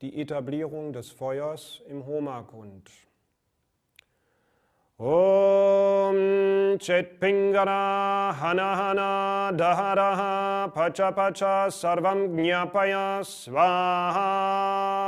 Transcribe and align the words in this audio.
die 0.00 0.20
Etablierung 0.20 0.92
des 0.92 1.10
Feuers 1.10 1.82
im 1.88 2.06
Homa-Kund. 2.06 2.90
Om 4.98 6.78
Chet 6.78 7.18
Pingara 7.20 8.36
Hana 8.38 8.76
Hana 8.76 9.52
Daharaha 9.52 10.68
Pacha 10.68 11.10
Pacha 11.10 11.70
Sarvam 11.70 12.36
Jnapaya 12.36 13.24
Svaha 13.24 14.99